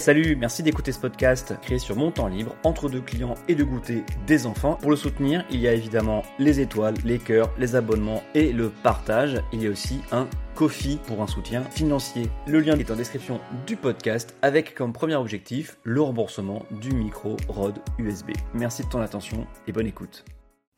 Salut, 0.00 0.34
merci 0.34 0.62
d'écouter 0.62 0.92
ce 0.92 0.98
podcast 0.98 1.52
créé 1.60 1.78
sur 1.78 1.94
mon 1.94 2.10
temps 2.10 2.26
libre, 2.26 2.56
entre 2.64 2.88
deux 2.88 3.02
clients 3.02 3.34
et 3.48 3.54
de 3.54 3.62
goûter 3.62 4.02
des 4.26 4.46
enfants. 4.46 4.76
Pour 4.76 4.90
le 4.90 4.96
soutenir, 4.96 5.44
il 5.50 5.60
y 5.60 5.68
a 5.68 5.74
évidemment 5.74 6.22
les 6.38 6.58
étoiles, 6.58 6.94
les 7.04 7.18
cœurs, 7.18 7.52
les 7.58 7.76
abonnements 7.76 8.22
et 8.34 8.50
le 8.50 8.70
partage. 8.70 9.42
Il 9.52 9.62
y 9.62 9.66
a 9.66 9.70
aussi 9.70 10.00
un 10.10 10.26
Kofi 10.54 10.98
pour 11.06 11.20
un 11.20 11.26
soutien 11.26 11.64
financier. 11.64 12.30
Le 12.46 12.60
lien 12.60 12.78
est 12.78 12.90
en 12.90 12.96
description 12.96 13.42
du 13.66 13.76
podcast 13.76 14.34
avec 14.40 14.74
comme 14.74 14.94
premier 14.94 15.16
objectif 15.16 15.76
le 15.84 16.00
remboursement 16.00 16.64
du 16.80 16.94
micro 16.94 17.36
ROD 17.48 17.78
USB. 17.98 18.30
Merci 18.54 18.84
de 18.84 18.88
ton 18.88 19.02
attention 19.02 19.46
et 19.66 19.72
bonne 19.72 19.86
écoute. 19.86 20.24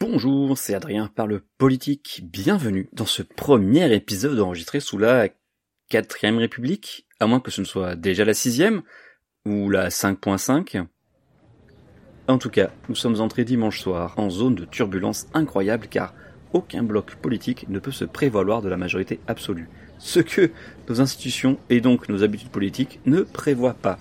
Bonjour, 0.00 0.58
c'est 0.58 0.74
Adrien 0.74 1.06
par 1.06 1.28
le 1.28 1.44
politique. 1.58 2.22
Bienvenue 2.24 2.88
dans 2.92 3.06
ce 3.06 3.22
premier 3.22 3.94
épisode 3.94 4.40
enregistré 4.40 4.80
sous 4.80 4.98
la 4.98 5.28
4ème 5.92 6.38
République, 6.38 7.06
à 7.20 7.28
moins 7.28 7.38
que 7.38 7.52
ce 7.52 7.60
ne 7.60 7.66
soit 7.66 7.94
déjà 7.94 8.24
la 8.24 8.34
sixième 8.34 8.82
ou 9.46 9.70
la 9.70 9.88
5.5. 9.88 10.84
En 12.28 12.38
tout 12.38 12.50
cas, 12.50 12.70
nous 12.88 12.94
sommes 12.94 13.20
entrés 13.20 13.44
dimanche 13.44 13.80
soir 13.80 14.14
en 14.16 14.30
zone 14.30 14.54
de 14.54 14.64
turbulence 14.64 15.26
incroyable 15.34 15.88
car 15.88 16.14
aucun 16.52 16.82
bloc 16.82 17.16
politique 17.16 17.66
ne 17.68 17.78
peut 17.78 17.90
se 17.90 18.04
prévaloir 18.04 18.62
de 18.62 18.68
la 18.68 18.76
majorité 18.76 19.20
absolue. 19.26 19.68
Ce 19.98 20.20
que 20.20 20.50
nos 20.88 21.00
institutions 21.00 21.58
et 21.70 21.80
donc 21.80 22.08
nos 22.08 22.22
habitudes 22.22 22.50
politiques 22.50 23.00
ne 23.06 23.22
prévoient 23.22 23.74
pas. 23.74 23.98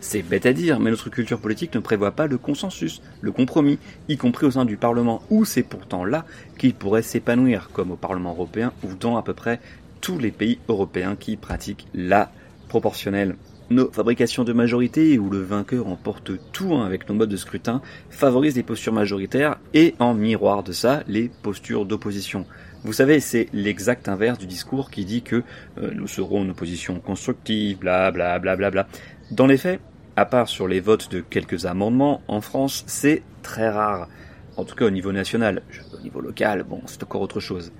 C'est 0.00 0.22
bête 0.22 0.46
à 0.46 0.52
dire, 0.52 0.78
mais 0.78 0.90
notre 0.90 1.10
culture 1.10 1.40
politique 1.40 1.74
ne 1.74 1.80
prévoit 1.80 2.12
pas 2.12 2.26
le 2.28 2.38
consensus, 2.38 3.02
le 3.20 3.32
compromis, 3.32 3.78
y 4.08 4.16
compris 4.16 4.46
au 4.46 4.50
sein 4.52 4.64
du 4.64 4.76
Parlement, 4.76 5.22
où 5.30 5.44
c'est 5.44 5.62
pourtant 5.62 6.04
là 6.04 6.24
qu'il 6.58 6.74
pourrait 6.74 7.02
s'épanouir, 7.02 7.70
comme 7.72 7.90
au 7.90 7.96
Parlement 7.96 8.30
européen 8.30 8.72
ou 8.84 8.94
dans 8.94 9.16
à 9.16 9.22
peu 9.22 9.34
près 9.34 9.60
tous 10.00 10.18
les 10.18 10.30
pays 10.30 10.60
européens 10.68 11.16
qui 11.16 11.36
pratiquent 11.36 11.88
la 11.94 12.30
proportionnelle. 12.68 13.36
Nos 13.68 13.90
fabrications 13.90 14.44
de 14.44 14.52
majorité, 14.52 15.18
où 15.18 15.28
le 15.28 15.42
vainqueur 15.42 15.88
emporte 15.88 16.30
tout 16.52 16.72
hein, 16.74 16.86
avec 16.86 17.08
nos 17.08 17.16
modes 17.16 17.30
de 17.30 17.36
scrutin, 17.36 17.82
favorisent 18.10 18.54
les 18.54 18.62
postures 18.62 18.92
majoritaires 18.92 19.56
et 19.74 19.96
en 19.98 20.14
miroir 20.14 20.62
de 20.62 20.70
ça, 20.70 21.02
les 21.08 21.28
postures 21.42 21.84
d'opposition. 21.84 22.46
Vous 22.84 22.92
savez, 22.92 23.18
c'est 23.18 23.48
l'exact 23.52 24.08
inverse 24.08 24.38
du 24.38 24.46
discours 24.46 24.88
qui 24.88 25.04
dit 25.04 25.22
que 25.22 25.42
euh, 25.78 25.90
nous 25.92 26.06
serons 26.06 26.44
une 26.44 26.50
opposition 26.50 27.00
constructive, 27.00 27.78
bla 27.78 28.12
bla 28.12 28.38
bla 28.38 28.54
bla 28.54 28.70
bla. 28.70 28.86
Dans 29.32 29.48
les 29.48 29.56
faits, 29.56 29.80
à 30.14 30.26
part 30.26 30.46
sur 30.46 30.68
les 30.68 30.78
votes 30.78 31.10
de 31.10 31.20
quelques 31.20 31.66
amendements, 31.66 32.22
en 32.28 32.40
France, 32.40 32.84
c'est 32.86 33.24
très 33.42 33.68
rare. 33.68 34.08
En 34.56 34.64
tout 34.64 34.76
cas 34.76 34.86
au 34.86 34.90
niveau 34.90 35.10
national. 35.10 35.62
Au 35.92 36.00
niveau 36.00 36.20
local, 36.20 36.62
bon, 36.62 36.80
c'est 36.86 37.02
encore 37.02 37.22
autre 37.22 37.40
chose. 37.40 37.72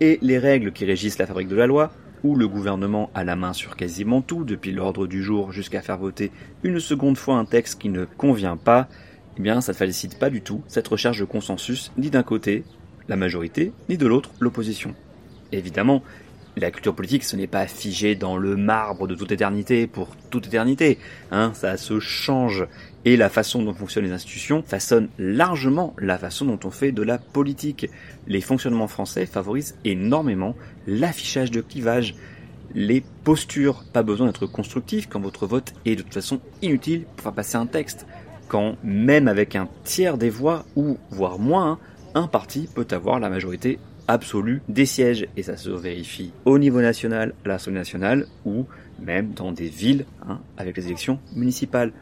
Et 0.00 0.20
les 0.22 0.38
règles 0.38 0.70
qui 0.70 0.84
régissent 0.84 1.18
la 1.18 1.26
fabrique 1.26 1.48
de 1.48 1.56
la 1.56 1.66
loi, 1.66 1.92
où 2.24 2.36
le 2.36 2.48
gouvernement 2.48 3.10
a 3.14 3.24
la 3.24 3.36
main 3.36 3.52
sur 3.52 3.76
quasiment 3.76 4.20
tout, 4.20 4.44
depuis 4.44 4.72
l'ordre 4.72 5.06
du 5.06 5.22
jour 5.22 5.52
jusqu'à 5.52 5.82
faire 5.82 5.98
voter 5.98 6.30
une 6.62 6.80
seconde 6.80 7.16
fois 7.16 7.36
un 7.36 7.44
texte 7.44 7.80
qui 7.80 7.88
ne 7.88 8.04
convient 8.04 8.56
pas, 8.56 8.88
eh 9.38 9.42
bien 9.42 9.60
ça 9.60 9.72
ne 9.72 9.76
facilite 9.76 10.18
pas 10.18 10.30
du 10.30 10.42
tout 10.42 10.62
cette 10.68 10.88
recherche 10.88 11.18
de 11.18 11.24
consensus, 11.24 11.92
ni 11.96 12.10
d'un 12.10 12.22
côté 12.22 12.64
la 13.08 13.16
majorité, 13.16 13.72
ni 13.88 13.96
de 13.96 14.06
l'autre 14.06 14.30
l'opposition. 14.40 14.94
Évidemment, 15.50 16.02
la 16.56 16.70
culture 16.70 16.94
politique, 16.94 17.24
ce 17.24 17.36
n'est 17.36 17.46
pas 17.46 17.66
figé 17.66 18.14
dans 18.14 18.36
le 18.36 18.56
marbre 18.56 19.06
de 19.06 19.14
toute 19.14 19.32
éternité 19.32 19.86
pour 19.86 20.08
toute 20.30 20.46
éternité. 20.46 20.98
Hein, 21.30 21.52
ça 21.54 21.76
se 21.76 21.98
change. 21.98 22.66
Et 23.04 23.16
la 23.16 23.28
façon 23.28 23.62
dont 23.62 23.74
fonctionnent 23.74 24.04
les 24.04 24.12
institutions 24.12 24.62
façonne 24.62 25.08
largement 25.18 25.94
la 25.98 26.18
façon 26.18 26.44
dont 26.44 26.60
on 26.64 26.70
fait 26.70 26.92
de 26.92 27.02
la 27.02 27.18
politique. 27.18 27.88
Les 28.26 28.40
fonctionnements 28.40 28.86
français 28.86 29.26
favorisent 29.26 29.76
énormément 29.84 30.54
l'affichage 30.86 31.50
de 31.50 31.62
clivage, 31.62 32.14
les 32.74 33.02
postures. 33.24 33.84
Pas 33.92 34.02
besoin 34.02 34.26
d'être 34.26 34.46
constructif 34.46 35.08
quand 35.08 35.20
votre 35.20 35.46
vote 35.46 35.72
est 35.84 35.96
de 35.96 36.02
toute 36.02 36.14
façon 36.14 36.40
inutile 36.60 37.04
pour 37.16 37.24
faire 37.24 37.32
passer 37.32 37.56
un 37.56 37.66
texte. 37.66 38.06
Quand 38.48 38.76
même 38.84 39.26
avec 39.26 39.56
un 39.56 39.68
tiers 39.84 40.18
des 40.18 40.30
voix, 40.30 40.66
ou 40.76 40.98
voire 41.10 41.38
moins, 41.38 41.78
un 42.14 42.26
parti 42.26 42.68
peut 42.72 42.86
avoir 42.90 43.18
la 43.18 43.30
majorité 43.30 43.78
absolue 44.12 44.62
des 44.68 44.86
sièges. 44.86 45.26
Et 45.36 45.42
ça 45.42 45.56
se 45.56 45.70
vérifie 45.70 46.32
au 46.44 46.58
niveau 46.58 46.80
national, 46.80 47.34
à 47.44 47.48
l'Assemblée 47.48 47.80
nationale, 47.80 48.26
ou 48.44 48.66
même 49.00 49.32
dans 49.32 49.52
des 49.52 49.68
villes, 49.68 50.06
hein, 50.28 50.40
avec 50.56 50.76
les 50.76 50.86
élections 50.86 51.18
municipales. 51.34 51.92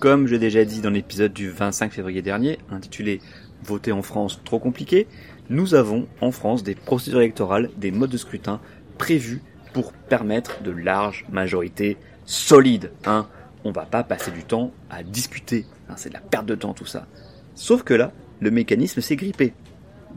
Comme 0.00 0.26
j'ai 0.26 0.38
déjà 0.38 0.64
dit 0.64 0.80
dans 0.80 0.90
l'épisode 0.90 1.32
du 1.32 1.50
25 1.50 1.92
février 1.92 2.22
dernier, 2.22 2.58
intitulé 2.70 3.20
Voter 3.62 3.92
en 3.92 4.02
France 4.02 4.40
trop 4.44 4.58
compliqué, 4.58 5.06
nous 5.48 5.74
avons 5.74 6.06
en 6.20 6.32
France 6.32 6.62
des 6.62 6.74
procédures 6.74 7.20
électorales, 7.20 7.70
des 7.78 7.90
modes 7.90 8.10
de 8.10 8.18
scrutin 8.18 8.60
prévus 8.98 9.40
pour 9.72 9.92
permettre 9.92 10.62
de 10.62 10.70
larges 10.70 11.24
majorités 11.32 11.96
solides. 12.26 12.92
Hein. 13.06 13.26
On 13.64 13.70
va 13.70 13.86
pas 13.86 14.02
passer 14.02 14.30
du 14.30 14.44
temps 14.44 14.72
à 14.90 15.02
discuter, 15.02 15.64
hein, 15.88 15.94
c'est 15.96 16.10
de 16.10 16.14
la 16.14 16.20
perte 16.20 16.46
de 16.46 16.54
temps 16.54 16.74
tout 16.74 16.84
ça. 16.84 17.06
Sauf 17.54 17.82
que 17.82 17.94
là, 17.94 18.12
le 18.40 18.50
mécanisme 18.50 19.00
s'est 19.00 19.16
grippé 19.16 19.54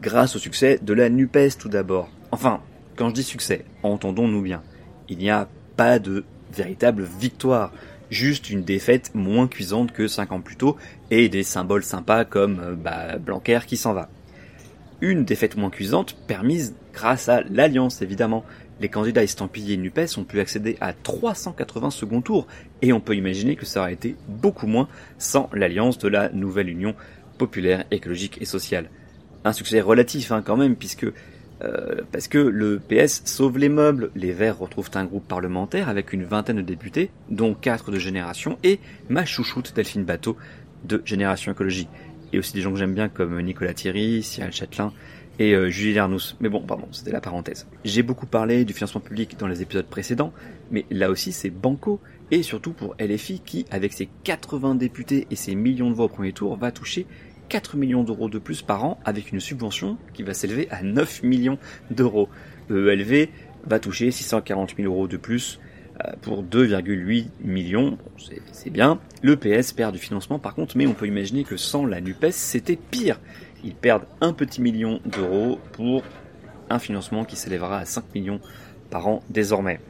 grâce 0.00 0.36
au 0.36 0.38
succès 0.38 0.78
de 0.82 0.92
la 0.92 1.08
NUPES 1.08 1.58
tout 1.58 1.68
d'abord. 1.68 2.08
Enfin, 2.30 2.60
quand 2.96 3.08
je 3.08 3.14
dis 3.14 3.22
succès, 3.22 3.64
entendons-nous 3.82 4.42
bien, 4.42 4.62
il 5.08 5.18
n'y 5.18 5.30
a 5.30 5.48
pas 5.76 5.98
de 5.98 6.24
véritable 6.52 7.04
victoire, 7.04 7.72
juste 8.10 8.50
une 8.50 8.62
défaite 8.62 9.14
moins 9.14 9.48
cuisante 9.48 9.92
que 9.92 10.08
5 10.08 10.32
ans 10.32 10.40
plus 10.40 10.56
tôt 10.56 10.76
et 11.10 11.28
des 11.28 11.42
symboles 11.42 11.84
sympas 11.84 12.24
comme 12.24 12.60
euh, 12.60 12.74
bah, 12.74 13.18
Blanquer 13.18 13.60
qui 13.66 13.76
s'en 13.76 13.92
va. 13.92 14.08
Une 15.00 15.24
défaite 15.24 15.56
moins 15.56 15.70
cuisante 15.70 16.16
permise 16.26 16.74
grâce 16.92 17.28
à 17.28 17.42
l'alliance 17.42 18.02
évidemment. 18.02 18.44
Les 18.80 18.88
candidats 18.88 19.24
estampillés 19.24 19.76
NUPES 19.76 20.18
ont 20.18 20.24
pu 20.24 20.40
accéder 20.40 20.76
à 20.80 20.92
380 20.92 21.90
second 21.90 22.20
tours 22.20 22.46
et 22.80 22.92
on 22.92 23.00
peut 23.00 23.16
imaginer 23.16 23.56
que 23.56 23.66
ça 23.66 23.80
aurait 23.80 23.92
été 23.92 24.16
beaucoup 24.28 24.68
moins 24.68 24.88
sans 25.18 25.50
l'alliance 25.52 25.98
de 25.98 26.08
la 26.08 26.28
nouvelle 26.30 26.68
union 26.68 26.94
populaire, 27.38 27.84
écologique 27.90 28.38
et 28.40 28.44
sociale 28.44 28.88
un 29.44 29.52
succès 29.52 29.80
relatif 29.80 30.32
hein, 30.32 30.42
quand 30.44 30.56
même, 30.56 30.76
puisque 30.76 31.06
euh, 31.62 32.02
parce 32.12 32.28
que 32.28 32.38
le 32.38 32.78
PS 32.78 33.22
sauve 33.24 33.58
les 33.58 33.68
meubles, 33.68 34.10
les 34.14 34.32
Verts 34.32 34.58
retrouvent 34.58 34.90
un 34.94 35.04
groupe 35.04 35.26
parlementaire 35.26 35.88
avec 35.88 36.12
une 36.12 36.24
vingtaine 36.24 36.56
de 36.56 36.62
députés, 36.62 37.10
dont 37.30 37.54
quatre 37.54 37.90
de 37.90 37.98
Génération, 37.98 38.58
et 38.62 38.78
ma 39.08 39.24
chouchoute 39.24 39.72
Delphine 39.74 40.04
Bateau 40.04 40.36
de 40.84 41.02
Génération 41.04 41.52
Écologie. 41.52 41.88
Et 42.32 42.38
aussi 42.38 42.52
des 42.52 42.60
gens 42.60 42.72
que 42.72 42.78
j'aime 42.78 42.94
bien 42.94 43.08
comme 43.08 43.40
Nicolas 43.40 43.74
Thierry, 43.74 44.22
Cyril 44.22 44.52
Châtelain 44.52 44.92
et 45.38 45.54
euh, 45.54 45.70
Julie 45.70 45.94
Lernous. 45.94 46.34
Mais 46.40 46.48
bon, 46.48 46.60
pardon, 46.60 46.86
c'était 46.92 47.10
la 47.10 47.20
parenthèse. 47.20 47.66
J'ai 47.84 48.02
beaucoup 48.02 48.26
parlé 48.26 48.64
du 48.64 48.72
financement 48.72 49.00
public 49.00 49.36
dans 49.38 49.46
les 49.46 49.62
épisodes 49.62 49.86
précédents, 49.86 50.32
mais 50.70 50.84
là 50.90 51.10
aussi 51.10 51.32
c'est 51.32 51.50
banco, 51.50 52.00
et 52.30 52.42
surtout 52.42 52.72
pour 52.72 52.94
LFI 53.00 53.40
qui, 53.44 53.64
avec 53.70 53.92
ses 53.92 54.08
80 54.24 54.74
députés 54.74 55.26
et 55.30 55.36
ses 55.36 55.54
millions 55.54 55.90
de 55.90 55.94
voix 55.94 56.04
au 56.06 56.10
premier 56.10 56.32
tour, 56.32 56.56
va 56.56 56.70
toucher 56.70 57.06
4 57.48 57.76
millions 57.76 58.04
d'euros 58.04 58.28
de 58.28 58.38
plus 58.38 58.62
par 58.62 58.84
an 58.84 58.98
avec 59.04 59.32
une 59.32 59.40
subvention 59.40 59.96
qui 60.14 60.22
va 60.22 60.34
s'élever 60.34 60.68
à 60.70 60.82
9 60.82 61.22
millions 61.22 61.58
d'euros. 61.90 62.28
Le 62.68 62.92
ELV 62.92 63.28
va 63.64 63.78
toucher 63.78 64.10
640 64.10 64.74
000 64.76 64.92
euros 64.92 65.08
de 65.08 65.16
plus 65.16 65.58
euh, 66.04 66.12
pour 66.20 66.44
2,8 66.44 67.26
millions, 67.40 67.98
c'est 68.52 68.70
bien. 68.70 69.00
Le 69.22 69.36
PS 69.36 69.72
perd 69.72 69.92
du 69.92 69.98
financement 69.98 70.38
par 70.38 70.54
contre, 70.54 70.76
mais 70.76 70.86
on 70.86 70.94
peut 70.94 71.06
imaginer 71.06 71.44
que 71.44 71.56
sans 71.56 71.86
la 71.86 72.00
NUPES, 72.00 72.30
c'était 72.30 72.76
pire. 72.76 73.20
Ils 73.64 73.74
perdent 73.74 74.06
un 74.20 74.32
petit 74.32 74.60
million 74.60 75.00
d'euros 75.04 75.58
pour 75.72 76.02
un 76.70 76.78
financement 76.78 77.24
qui 77.24 77.36
s'élèvera 77.36 77.78
à 77.78 77.84
5 77.84 78.14
millions 78.14 78.40
par 78.90 79.08
an 79.08 79.22
désormais. 79.30 79.80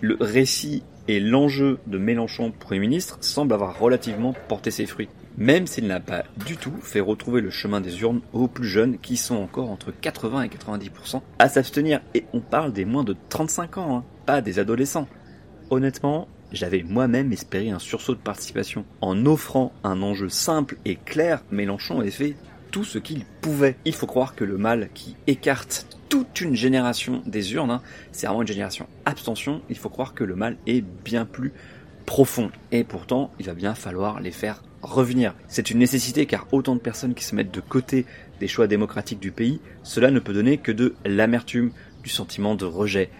Le 0.00 0.16
récit 0.20 0.82
et 1.06 1.20
l'enjeu 1.20 1.78
de 1.86 1.98
Mélenchon 1.98 2.50
Premier 2.50 2.80
ministre 2.80 3.18
semblent 3.20 3.54
avoir 3.54 3.78
relativement 3.78 4.34
porté 4.48 4.70
ses 4.70 4.86
fruits 4.86 5.08
même 5.36 5.66
s'il 5.66 5.86
n'a 5.86 6.00
pas 6.00 6.24
du 6.46 6.56
tout 6.56 6.74
fait 6.82 7.00
retrouver 7.00 7.40
le 7.40 7.50
chemin 7.50 7.80
des 7.80 8.00
urnes 8.00 8.20
aux 8.32 8.48
plus 8.48 8.66
jeunes 8.68 8.98
qui 8.98 9.16
sont 9.16 9.36
encore 9.36 9.70
entre 9.70 9.92
80 9.92 10.42
et 10.42 10.48
90% 10.48 11.22
à 11.38 11.48
s'abstenir. 11.48 12.00
Et 12.14 12.24
on 12.32 12.40
parle 12.40 12.72
des 12.72 12.84
moins 12.84 13.04
de 13.04 13.16
35 13.28 13.78
ans, 13.78 13.96
hein, 13.98 14.04
pas 14.26 14.40
des 14.40 14.58
adolescents. 14.58 15.08
Honnêtement, 15.70 16.28
j'avais 16.52 16.82
moi-même 16.82 17.32
espéré 17.32 17.70
un 17.70 17.78
sursaut 17.78 18.14
de 18.14 18.20
participation. 18.20 18.84
En 19.00 19.26
offrant 19.26 19.72
un 19.84 20.02
enjeu 20.02 20.28
simple 20.28 20.78
et 20.84 20.96
clair, 20.96 21.42
Mélenchon 21.50 22.00
a 22.00 22.10
fait 22.10 22.34
tout 22.70 22.84
ce 22.84 22.98
qu'il 22.98 23.24
pouvait. 23.40 23.76
Il 23.84 23.94
faut 23.94 24.06
croire 24.06 24.34
que 24.34 24.44
le 24.44 24.58
mal 24.58 24.88
qui 24.94 25.16
écarte 25.26 25.86
toute 26.08 26.40
une 26.40 26.54
génération 26.54 27.22
des 27.26 27.52
urnes, 27.52 27.70
hein, 27.70 27.82
c'est 28.12 28.26
vraiment 28.26 28.42
une 28.42 28.48
génération 28.48 28.86
abstention, 29.04 29.60
il 29.68 29.76
faut 29.76 29.88
croire 29.90 30.14
que 30.14 30.24
le 30.24 30.36
mal 30.36 30.56
est 30.66 30.80
bien 30.80 31.26
plus 31.26 31.52
profond. 32.06 32.50
Et 32.72 32.84
pourtant, 32.84 33.30
il 33.38 33.46
va 33.46 33.54
bien 33.54 33.74
falloir 33.74 34.20
les 34.20 34.30
faire 34.30 34.62
revenir. 34.82 35.34
C'est 35.48 35.70
une 35.70 35.78
nécessité 35.78 36.26
car 36.26 36.46
autant 36.52 36.74
de 36.74 36.80
personnes 36.80 37.14
qui 37.14 37.24
se 37.24 37.34
mettent 37.34 37.54
de 37.54 37.60
côté 37.60 38.06
des 38.40 38.48
choix 38.48 38.66
démocratiques 38.66 39.20
du 39.20 39.32
pays, 39.32 39.60
cela 39.82 40.10
ne 40.10 40.20
peut 40.20 40.32
donner 40.32 40.58
que 40.58 40.72
de 40.72 40.94
l'amertume, 41.04 41.72
du 42.02 42.08
sentiment 42.08 42.54
de 42.54 42.64
rejet, 42.64 43.10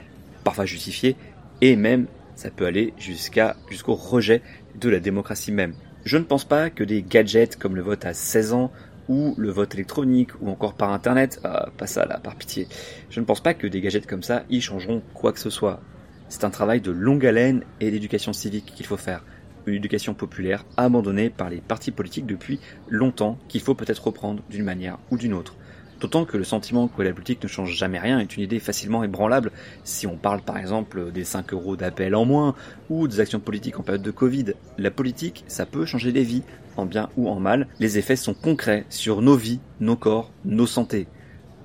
parfois 0.44 0.64
justifié, 0.64 1.16
et 1.60 1.76
même 1.76 2.06
ça 2.36 2.50
peut 2.50 2.66
aller 2.66 2.94
jusqu'à 2.98 3.56
jusqu'au 3.68 3.94
rejet 3.94 4.42
de 4.80 4.88
la 4.88 5.00
démocratie 5.00 5.50
même. 5.50 5.74
Je 6.04 6.16
ne 6.16 6.24
pense 6.24 6.44
pas 6.44 6.70
que 6.70 6.84
des 6.84 7.02
gadgets 7.02 7.56
comme 7.56 7.74
le 7.74 7.82
vote 7.82 8.06
à 8.06 8.14
16 8.14 8.52
ans 8.52 8.70
ou 9.08 9.34
le 9.36 9.50
vote 9.50 9.74
électronique 9.74 10.30
ou 10.40 10.48
encore 10.48 10.74
par 10.74 10.92
internet, 10.92 11.40
ah, 11.42 11.70
pas 11.76 11.86
ça 11.86 12.06
là, 12.06 12.18
par 12.18 12.36
pitié. 12.36 12.68
Je 13.10 13.20
ne 13.20 13.24
pense 13.24 13.40
pas 13.40 13.54
que 13.54 13.66
des 13.66 13.80
gadgets 13.80 14.06
comme 14.06 14.22
ça 14.22 14.44
y 14.50 14.60
changeront 14.60 15.02
quoi 15.14 15.32
que 15.32 15.40
ce 15.40 15.50
soit. 15.50 15.80
C'est 16.28 16.44
un 16.44 16.50
travail 16.50 16.80
de 16.80 16.90
longue 16.90 17.26
haleine 17.26 17.64
et 17.80 17.90
d'éducation 17.90 18.32
civique 18.32 18.72
qu'il 18.76 18.86
faut 18.86 18.98
faire 18.98 19.24
une 19.68 19.76
éducation 19.76 20.14
populaire 20.14 20.64
abandonnée 20.76 21.30
par 21.30 21.50
les 21.50 21.60
partis 21.60 21.90
politiques 21.90 22.26
depuis 22.26 22.60
longtemps 22.88 23.38
qu'il 23.48 23.60
faut 23.60 23.74
peut-être 23.74 24.06
reprendre 24.06 24.42
d'une 24.50 24.64
manière 24.64 24.98
ou 25.10 25.16
d'une 25.16 25.34
autre. 25.34 25.54
D'autant 26.00 26.24
que 26.24 26.36
le 26.36 26.44
sentiment 26.44 26.86
que 26.86 27.02
la 27.02 27.12
politique 27.12 27.42
ne 27.42 27.48
change 27.48 27.74
jamais 27.74 27.98
rien 27.98 28.20
est 28.20 28.36
une 28.36 28.44
idée 28.44 28.60
facilement 28.60 29.02
ébranlable 29.02 29.50
si 29.82 30.06
on 30.06 30.16
parle 30.16 30.42
par 30.42 30.56
exemple 30.56 31.10
des 31.10 31.24
5 31.24 31.52
euros 31.52 31.76
d'appel 31.76 32.14
en 32.14 32.24
moins 32.24 32.54
ou 32.88 33.08
des 33.08 33.18
actions 33.18 33.40
politiques 33.40 33.80
en 33.80 33.82
période 33.82 34.02
de 34.02 34.12
Covid. 34.12 34.54
La 34.78 34.92
politique, 34.92 35.44
ça 35.48 35.66
peut 35.66 35.84
changer 35.86 36.12
les 36.12 36.22
vies, 36.22 36.44
en 36.76 36.86
bien 36.86 37.08
ou 37.16 37.28
en 37.28 37.40
mal. 37.40 37.66
Les 37.80 37.98
effets 37.98 38.14
sont 38.14 38.34
concrets 38.34 38.86
sur 38.90 39.22
nos 39.22 39.34
vies, 39.34 39.58
nos 39.80 39.96
corps, 39.96 40.30
nos 40.44 40.66
santé. 40.66 41.08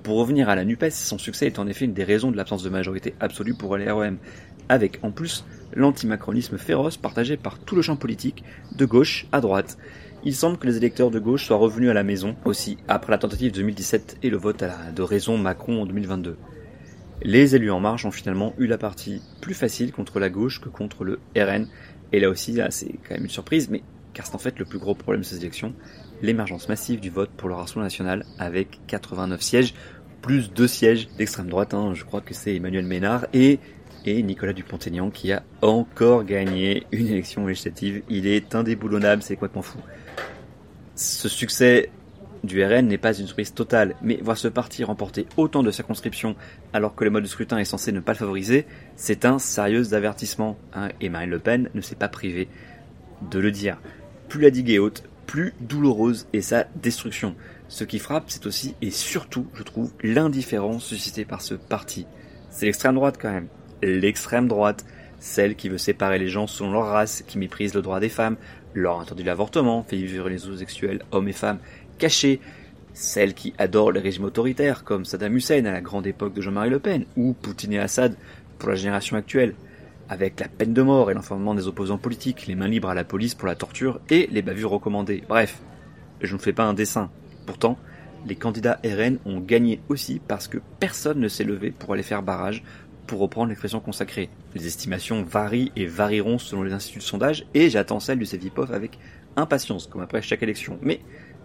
Pour 0.02 0.18
revenir 0.18 0.48
à 0.48 0.56
la 0.56 0.64
NUPES, 0.64 0.90
son 0.90 1.16
succès 1.16 1.46
est 1.46 1.60
en 1.60 1.68
effet 1.68 1.84
une 1.84 1.94
des 1.94 2.04
raisons 2.04 2.32
de 2.32 2.36
l'absence 2.36 2.64
de 2.64 2.70
majorité 2.70 3.14
absolue 3.20 3.54
pour 3.54 3.76
les 3.76 3.90
REM, 3.90 4.18
avec 4.68 4.98
en 5.02 5.12
plus 5.12 5.44
l'antimacronisme 5.74 6.58
féroce 6.58 6.96
partagé 6.96 7.36
par 7.36 7.58
tout 7.58 7.76
le 7.76 7.82
champ 7.82 7.96
politique, 7.96 8.44
de 8.76 8.84
gauche 8.84 9.26
à 9.32 9.40
droite. 9.40 9.78
Il 10.24 10.34
semble 10.34 10.56
que 10.56 10.66
les 10.66 10.76
électeurs 10.76 11.10
de 11.10 11.18
gauche 11.18 11.44
soient 11.44 11.56
revenus 11.56 11.90
à 11.90 11.94
la 11.94 12.02
maison 12.02 12.36
aussi, 12.44 12.78
après 12.88 13.12
la 13.12 13.18
tentative 13.18 13.52
de 13.52 13.56
2017 13.56 14.18
et 14.22 14.30
le 14.30 14.36
vote 14.36 14.62
à 14.62 14.68
la, 14.68 14.92
de 14.92 15.02
raison 15.02 15.36
Macron 15.36 15.82
en 15.82 15.86
2022. 15.86 16.36
Les 17.22 17.54
élus 17.54 17.70
en 17.70 17.80
marche 17.80 18.04
ont 18.04 18.10
finalement 18.10 18.54
eu 18.58 18.66
la 18.66 18.78
partie 18.78 19.22
plus 19.40 19.54
facile 19.54 19.92
contre 19.92 20.18
la 20.18 20.30
gauche 20.30 20.60
que 20.60 20.68
contre 20.68 21.04
le 21.04 21.20
RN, 21.36 21.68
et 22.12 22.20
là 22.20 22.28
aussi, 22.28 22.52
là, 22.52 22.70
c'est 22.70 22.92
quand 23.06 23.14
même 23.14 23.24
une 23.24 23.30
surprise, 23.30 23.68
mais 23.70 23.82
car 24.14 24.26
c'est 24.26 24.34
en 24.34 24.38
fait 24.38 24.58
le 24.58 24.64
plus 24.64 24.78
gros 24.78 24.94
problème 24.94 25.22
de 25.22 25.26
ces 25.26 25.38
élections, 25.38 25.74
l'émergence 26.22 26.68
massive 26.68 27.00
du 27.00 27.10
vote 27.10 27.30
pour 27.36 27.48
le 27.48 27.54
Rassemblement 27.54 27.84
national 27.84 28.24
avec 28.38 28.78
89 28.86 29.42
sièges, 29.42 29.74
plus 30.22 30.50
deux 30.52 30.68
sièges 30.68 31.08
d'extrême 31.18 31.48
droite, 31.48 31.74
hein, 31.74 31.92
je 31.94 32.04
crois 32.04 32.20
que 32.20 32.32
c'est 32.32 32.54
Emmanuel 32.54 32.86
Ménard, 32.86 33.26
et 33.34 33.58
et 34.04 34.22
Nicolas 34.22 34.52
Dupont-Aignan 34.52 35.10
qui 35.10 35.32
a 35.32 35.42
encore 35.62 36.24
gagné 36.24 36.86
une 36.92 37.08
élection 37.08 37.46
législative. 37.46 38.02
Il 38.08 38.26
est 38.26 38.54
indéboulonnable, 38.54 39.22
c'est 39.22 39.34
complètement 39.36 39.62
fou. 39.62 39.78
Ce 40.94 41.28
succès 41.28 41.90
du 42.44 42.62
RN 42.62 42.86
n'est 42.86 42.98
pas 42.98 43.16
une 43.16 43.26
surprise 43.26 43.54
totale, 43.54 43.96
mais 44.02 44.18
voir 44.22 44.36
ce 44.36 44.48
parti 44.48 44.84
remporter 44.84 45.26
autant 45.36 45.62
de 45.62 45.70
circonscriptions 45.70 46.36
alors 46.72 46.94
que 46.94 47.04
le 47.04 47.10
mode 47.10 47.22
de 47.22 47.28
scrutin 47.28 47.58
est 47.58 47.64
censé 47.64 47.90
ne 47.90 48.00
pas 48.00 48.12
le 48.12 48.18
favoriser, 48.18 48.66
c'est 48.96 49.24
un 49.24 49.38
sérieux 49.38 49.94
avertissement. 49.94 50.58
Hein, 50.74 50.90
et 51.00 51.08
Marine 51.08 51.30
Le 51.30 51.38
Pen 51.38 51.70
ne 51.74 51.80
s'est 51.80 51.94
pas 51.94 52.08
privée 52.08 52.48
de 53.30 53.38
le 53.38 53.50
dire. 53.50 53.78
Plus 54.28 54.42
la 54.42 54.50
digue 54.50 54.70
est 54.70 54.78
haute, 54.78 55.04
plus 55.26 55.54
douloureuse 55.60 56.26
est 56.32 56.42
sa 56.42 56.66
destruction. 56.76 57.34
Ce 57.68 57.84
qui 57.84 57.98
frappe, 57.98 58.24
c'est 58.28 58.46
aussi 58.46 58.74
et 58.82 58.90
surtout, 58.90 59.46
je 59.54 59.62
trouve, 59.62 59.92
l'indifférence 60.02 60.84
suscitée 60.84 61.24
par 61.24 61.40
ce 61.40 61.54
parti. 61.54 62.06
C'est 62.50 62.66
l'extrême 62.66 62.94
droite 62.94 63.18
quand 63.20 63.32
même 63.32 63.48
l'extrême 63.82 64.48
droite, 64.48 64.84
celle 65.18 65.56
qui 65.56 65.68
veut 65.68 65.78
séparer 65.78 66.18
les 66.18 66.28
gens 66.28 66.46
selon 66.46 66.72
leur 66.72 66.86
race, 66.86 67.24
qui 67.26 67.38
méprise 67.38 67.74
le 67.74 67.82
droit 67.82 68.00
des 68.00 68.08
femmes, 68.08 68.36
leur 68.74 69.00
interdit 69.00 69.22
l'avortement, 69.22 69.84
fait 69.84 69.96
vivre 69.96 70.28
les 70.28 70.46
homosexuels, 70.46 71.02
hommes 71.12 71.28
et 71.28 71.32
femmes, 71.32 71.58
cachés, 71.98 72.40
celle 72.92 73.34
qui 73.34 73.54
adore 73.58 73.92
les 73.92 74.00
régimes 74.00 74.24
autoritaires, 74.24 74.84
comme 74.84 75.04
Saddam 75.04 75.36
Hussein 75.36 75.64
à 75.64 75.72
la 75.72 75.80
grande 75.80 76.06
époque 76.06 76.34
de 76.34 76.42
Jean-Marie 76.42 76.70
Le 76.70 76.78
Pen, 76.78 77.06
ou 77.16 77.32
Poutine 77.32 77.72
et 77.72 77.78
Assad 77.78 78.16
pour 78.58 78.68
la 78.68 78.76
génération 78.76 79.16
actuelle, 79.16 79.54
avec 80.08 80.38
la 80.40 80.48
peine 80.48 80.74
de 80.74 80.82
mort 80.82 81.10
et 81.10 81.14
l'enfermement 81.14 81.54
des 81.54 81.66
opposants 81.66 81.98
politiques, 81.98 82.46
les 82.46 82.54
mains 82.54 82.68
libres 82.68 82.88
à 82.90 82.94
la 82.94 83.04
police 83.04 83.34
pour 83.34 83.48
la 83.48 83.54
torture 83.54 84.00
et 84.10 84.28
les 84.30 84.42
bavures 84.42 84.70
recommandées. 84.70 85.24
Bref, 85.28 85.60
je 86.20 86.34
ne 86.34 86.40
fais 86.40 86.52
pas 86.52 86.64
un 86.64 86.74
dessin. 86.74 87.10
Pourtant, 87.46 87.78
les 88.26 88.36
candidats 88.36 88.80
RN 88.84 89.18
ont 89.26 89.40
gagné 89.40 89.80
aussi 89.88 90.20
parce 90.26 90.48
que 90.48 90.58
personne 90.80 91.20
ne 91.20 91.28
s'est 91.28 91.44
levé 91.44 91.70
pour 91.70 91.92
aller 91.92 92.02
faire 92.02 92.22
barrage 92.22 92.62
pour 93.06 93.20
reprendre 93.20 93.48
l'expression 93.48 93.80
consacrée. 93.80 94.28
Les 94.54 94.66
estimations 94.66 95.22
varient 95.22 95.72
et 95.76 95.86
varieront 95.86 96.38
selon 96.38 96.62
les 96.62 96.72
instituts 96.72 96.98
de 96.98 97.04
sondage, 97.04 97.46
et 97.54 97.70
j'attends 97.70 98.00
celle 98.00 98.18
du 98.18 98.26
CEVIPOF 98.26 98.70
avec 98.70 98.98
impatience, 99.36 99.86
comme 99.86 100.02
après 100.02 100.22
chaque 100.22 100.42
élection. 100.42 100.78
Mais, 100.82 101.00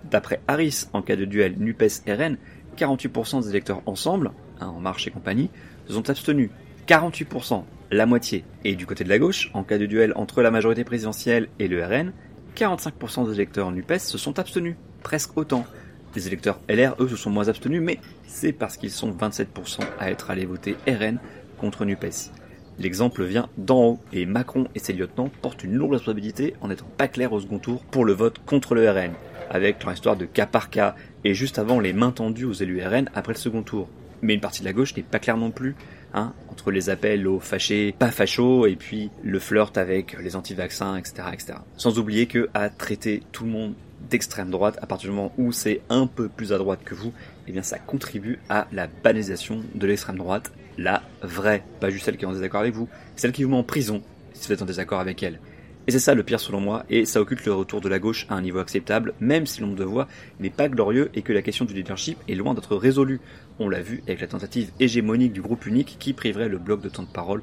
d'après 0.10 0.42
Harris, 0.48 0.86
en 0.94 1.02
cas 1.02 1.16
de 1.16 1.26
duel 1.26 1.56
NUPES-RN, 1.58 2.38
48% 2.78 3.44
des 3.44 3.50
électeurs 3.50 3.82
ensemble, 3.86 4.32
hein, 4.60 4.68
En 4.68 4.80
Marche 4.80 5.08
et 5.08 5.12
compagnie, 5.12 5.50
se 5.88 5.94
sont 5.94 6.10
abstenus. 6.10 6.50
48%, 6.88 7.64
la 7.92 8.06
moitié. 8.06 8.44
Et 8.64 8.76
du 8.76 8.86
côté 8.86 9.04
de 9.04 9.10
la 9.10 9.20
gauche, 9.20 9.52
en 9.54 9.64
cas 9.64 9.78
de 9.78 9.86
duel 9.86 10.14
entre 10.16 10.42
la 10.42 10.52
majorité 10.52 10.84
présidentielle 10.84 11.50
et 11.60 11.68
le 11.68 11.84
RN, 11.84 12.14
45% 12.56 13.28
des 13.28 13.36
électeurs 13.36 13.72
NUPES 13.72 14.00
se 14.00 14.18
sont 14.18 14.40
abstenus. 14.40 14.76
Presque 15.04 15.38
autant. 15.38 15.66
Les 16.16 16.26
électeurs 16.26 16.60
LR, 16.68 16.96
eux, 17.00 17.08
se 17.08 17.16
sont 17.16 17.30
moins 17.30 17.48
abstenus, 17.48 17.82
mais 17.82 18.00
c'est 18.26 18.52
parce 18.52 18.78
qu'ils 18.78 18.92
sont 18.92 19.12
27% 19.12 19.82
à 20.00 20.10
être 20.10 20.32
allés 20.32 20.48
voter 20.48 20.76
RN 20.88 21.20
contre 21.60 21.86
NUPES. 21.86 22.32
L'exemple 22.80 23.26
vient 23.26 23.50
d'en 23.58 23.84
haut 23.84 24.00
et 24.14 24.26
Macron 24.26 24.68
et 24.74 24.80
ses 24.80 24.94
lieutenants 24.94 25.30
portent 25.42 25.64
une 25.64 25.76
lourde 25.76 25.94
responsabilité 25.94 26.56
en 26.62 26.70
n'étant 26.70 26.90
pas 26.98 27.10
clairs 27.10 27.34
au 27.34 27.42
second 27.42 27.60
tour 27.60 27.84
pour 27.92 28.06
le 28.06 28.14
vote 28.14 28.40
contre 28.46 28.74
le 28.74 28.90
RN, 28.90 29.12
avec 29.50 29.84
leur 29.84 29.94
histoire 29.94 30.16
de 30.16 30.26
cas 30.26 30.46
par 30.46 30.70
cas 30.70 30.96
et 31.26 31.34
juste 31.34 31.60
avant 31.60 31.80
les 31.80 31.92
mains 31.92 32.12
tendues 32.12 32.46
aux 32.46 32.54
élus 32.54 32.82
RN 32.82 33.10
après 33.14 33.34
le 33.34 33.38
second 33.38 33.64
tour. 33.64 33.90
Mais 34.22 34.34
une 34.34 34.42
partie 34.42 34.62
de 34.62 34.66
la 34.66 34.74
gauche 34.74 34.96
n'est 34.96 35.04
pas 35.04 35.20
claire 35.20 35.38
non 35.38 35.52
plus, 35.52 35.76
hein, 36.14 36.34
entre 36.50 36.72
les 36.72 36.90
appels 36.90 37.28
aux 37.28 37.40
fâchés, 37.40 37.94
pas 37.98 38.12
fachos, 38.12 38.66
et 38.66 38.76
puis 38.76 39.10
le 39.24 39.40
flirt 39.40 39.78
avec 39.78 40.18
les 40.20 40.36
anti-vaccins, 40.36 40.98
etc., 40.98 41.14
etc. 41.34 41.54
Sans 41.78 42.00
oublier 42.00 42.28
que 42.28 42.50
à 42.54 42.70
traiter 42.70 43.24
tout 43.32 43.44
le 43.44 43.52
monde 43.52 43.74
d'extrême 44.10 44.50
droite, 44.50 44.78
à 44.82 44.86
partir 44.86 45.10
du 45.10 45.16
moment 45.16 45.34
où 45.38 45.52
c'est 45.52 45.82
un 45.90 46.08
peu 46.08 46.30
plus 46.30 46.54
à 46.54 46.58
droite 46.58 46.80
que 46.84 46.96
vous, 46.96 47.14
eh 47.48 47.52
bien 47.52 47.64
ça 47.64 47.80
contribue 47.80 48.40
à 48.50 48.68
la 48.72 48.88
banalisation 48.88 49.64
de 49.76 49.88
l'extrême 49.88 50.18
droite 50.18 50.52
la 50.78 51.04
vraie, 51.22 51.64
pas 51.82 51.90
juste 51.90 52.06
celle 52.06 52.18
qui 52.18 52.24
est 52.24 52.28
en 52.28 52.34
désaccord 52.34 52.62
avec 52.62 52.74
vous, 52.74 52.88
celle 53.16 53.34
qui 53.34 53.44
vous 53.44 53.50
met 53.50 53.58
en 53.58 53.64
prison 53.64 54.02
si 54.34 54.48
vous 54.48 54.54
êtes 54.54 54.62
en 54.62 54.66
désaccord 54.66 55.00
avec 55.00 55.22
elle. 55.22 55.40
Et 55.88 55.92
c'est 55.92 56.00
ça 56.00 56.14
le 56.14 56.24
pire 56.24 56.40
selon 56.40 56.62
moi, 56.62 56.86
et 56.90 57.06
ça 57.06 57.20
occulte 57.20 57.46
le 57.46 57.54
retour 57.54 57.82
de 57.82 57.90
la 57.90 58.00
gauche 58.00 58.28
à 58.30 58.36
un 58.36 58.42
niveau 58.42 58.60
acceptable, 58.60 59.14
même 59.20 59.46
si 59.46 59.60
le 59.60 59.66
nombre 59.66 59.80
de 59.80 59.84
voix 59.84 60.08
n'est 60.40 60.50
pas 60.50 60.70
glorieux 60.70 61.10
et 61.16 61.22
que 61.22 61.34
la 61.34 61.42
question 61.42 61.66
du 61.66 61.74
leadership 61.74 62.18
est 62.28 62.36
loin 62.36 62.54
d'être 62.54 62.76
résolue. 62.76 63.20
On 63.60 63.70
l'a 63.70 63.82
vu 63.82 64.04
avec 64.08 64.22
la 64.22 64.28
tentative 64.28 64.72
hégémonique 64.80 65.34
du 65.34 65.42
groupe 65.42 65.66
unique 65.66 65.98
qui 66.00 66.14
priverait 66.14 66.48
le 66.48 66.60
bloc 66.60 66.82
de 66.82 66.90
temps 66.90 67.04
de 67.04 67.08
parole 67.08 67.42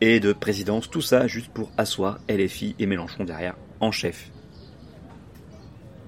et 0.00 0.20
de 0.20 0.32
présidence, 0.32 0.88
tout 0.88 1.02
ça 1.02 1.26
juste 1.26 1.52
pour 1.52 1.72
asseoir 1.76 2.20
LFI 2.28 2.76
et 2.78 2.86
Mélenchon 2.86 3.24
derrière 3.24 3.56
en 3.80 3.90
chef. 3.90 4.30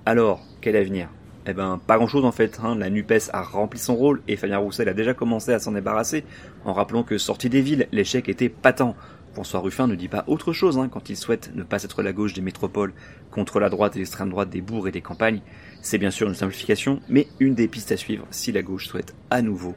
Alors, 0.04 0.40
quel 0.60 0.74
avenir? 0.74 1.08
Eh 1.46 1.52
ben, 1.54 1.80
pas 1.86 1.96
grand 1.96 2.08
chose 2.08 2.24
en 2.24 2.32
fait. 2.32 2.58
Hein. 2.62 2.74
La 2.76 2.90
NUPES 2.90 3.30
a 3.32 3.42
rempli 3.42 3.78
son 3.78 3.94
rôle 3.94 4.22
et 4.26 4.36
Fabien 4.36 4.58
Roussel 4.58 4.88
a 4.88 4.94
déjà 4.94 5.14
commencé 5.14 5.52
à 5.52 5.58
s'en 5.58 5.72
débarrasser 5.72 6.24
en 6.64 6.72
rappelant 6.72 7.04
que 7.04 7.18
sorti 7.18 7.48
des 7.48 7.60
villes, 7.60 7.88
l'échec 7.92 8.28
était 8.28 8.48
patent. 8.48 8.96
François 9.32 9.60
Ruffin 9.60 9.86
ne 9.86 9.94
dit 9.94 10.08
pas 10.08 10.24
autre 10.26 10.52
chose 10.52 10.76
hein, 10.76 10.88
quand 10.92 11.08
il 11.08 11.16
souhaite 11.16 11.52
ne 11.54 11.62
pas 11.62 11.82
être 11.82 12.02
la 12.02 12.12
gauche 12.12 12.34
des 12.34 12.42
métropoles 12.42 12.92
contre 13.30 13.60
la 13.60 13.70
droite 13.70 13.96
et 13.96 13.98
l'extrême 13.98 14.28
droite 14.28 14.50
des 14.50 14.60
bourgs 14.60 14.88
et 14.88 14.92
des 14.92 15.00
campagnes. 15.00 15.40
C'est 15.80 15.98
bien 15.98 16.10
sûr 16.10 16.28
une 16.28 16.34
simplification, 16.34 17.00
mais 17.08 17.28
une 17.40 17.54
des 17.54 17.68
pistes 17.68 17.92
à 17.92 17.96
suivre 17.96 18.26
si 18.30 18.52
la 18.52 18.62
gauche 18.62 18.88
souhaite 18.88 19.14
à 19.30 19.40
nouveau 19.40 19.74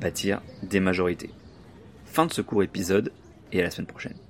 bâtir 0.00 0.42
des 0.62 0.80
majorités. 0.80 1.30
Fin 2.04 2.26
de 2.26 2.32
ce 2.32 2.42
court 2.42 2.62
épisode 2.62 3.12
et 3.52 3.60
à 3.60 3.62
la 3.62 3.70
semaine 3.70 3.86
prochaine. 3.86 4.25